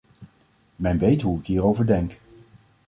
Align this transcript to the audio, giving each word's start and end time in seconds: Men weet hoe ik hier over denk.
Men 0.75 0.97
weet 0.97 1.21
hoe 1.21 1.39
ik 1.39 1.45
hier 1.45 1.63
over 1.63 1.85
denk. 1.85 2.19